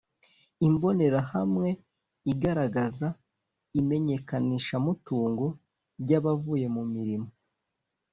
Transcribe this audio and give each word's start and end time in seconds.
Imbonerahamwe 0.67 1.69
igaragaza 2.31 3.07
imenyekanishamutungo 3.79 5.45
ry’abavuye 6.01 6.65
mu 6.75 6.83
mirimo 6.93 7.29